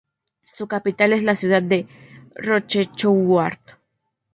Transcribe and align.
Su 0.51 0.67
capital 0.67 1.13
es 1.13 1.23
la 1.23 1.35
ciudad 1.35 1.61
de 1.61 1.85
Rochechouart. 2.33 3.73